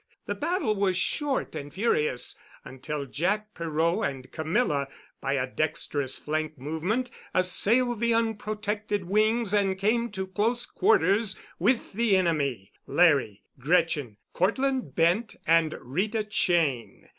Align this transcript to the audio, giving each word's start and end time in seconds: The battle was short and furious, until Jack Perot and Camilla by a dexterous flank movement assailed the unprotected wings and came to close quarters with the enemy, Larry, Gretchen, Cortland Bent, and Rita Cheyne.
The 0.25 0.33
battle 0.33 0.73
was 0.73 0.97
short 0.97 1.53
and 1.53 1.71
furious, 1.71 2.35
until 2.65 3.05
Jack 3.05 3.53
Perot 3.53 4.09
and 4.09 4.31
Camilla 4.31 4.87
by 5.21 5.33
a 5.33 5.45
dexterous 5.45 6.17
flank 6.17 6.57
movement 6.57 7.11
assailed 7.35 7.99
the 7.99 8.11
unprotected 8.11 9.03
wings 9.03 9.53
and 9.53 9.77
came 9.77 10.09
to 10.13 10.25
close 10.25 10.65
quarters 10.65 11.39
with 11.59 11.93
the 11.93 12.17
enemy, 12.17 12.71
Larry, 12.87 13.43
Gretchen, 13.59 14.17
Cortland 14.33 14.95
Bent, 14.95 15.35
and 15.45 15.77
Rita 15.79 16.23
Cheyne. 16.27 17.07